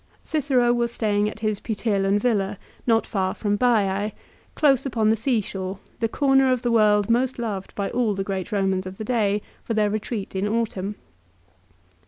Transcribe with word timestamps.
Cicero 0.23 0.73
was 0.73 0.91
staying 0.91 1.29
at 1.29 1.41
his 1.41 1.59
Puteolan 1.59 2.17
villa, 2.17 2.57
not 2.87 3.05
far 3.05 3.35
from 3.35 3.55
Baise, 3.55 4.13
close 4.55 4.83
upon 4.83 5.09
the 5.09 5.15
sea 5.15 5.41
shore, 5.41 5.77
the 5.99 6.07
corner 6.09 6.51
of 6.51 6.63
the 6.63 6.71
world 6.71 7.07
most 7.07 7.37
loved 7.37 7.75
by 7.75 7.87
all 7.91 8.15
the 8.15 8.23
great 8.23 8.47
Eomans 8.47 8.87
of 8.87 8.97
the 8.97 9.03
day 9.05 9.43
for 9.63 9.75
their 9.75 9.91
retreat 9.91 10.35
in 10.35 10.47
autumn. 10.47 10.95